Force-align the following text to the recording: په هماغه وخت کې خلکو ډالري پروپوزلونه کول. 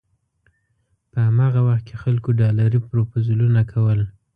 په 1.11 1.17
هماغه 1.27 1.59
وخت 1.67 1.83
کې 1.87 1.95
خلکو 2.03 2.29
ډالري 2.39 2.79
پروپوزلونه 2.87 3.61
کول. 3.71 3.99